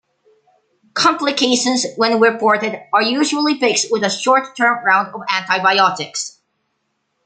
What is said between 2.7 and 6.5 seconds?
are usually fixed with a short-term round of antibiotics.